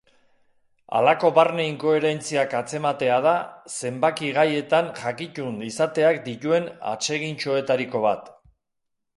[0.99, 3.35] Halako barne-inkoherentziak atzematea da
[3.91, 8.35] zenbaki-gaietan jakitun izateak dituen atsegintxoetariko bat.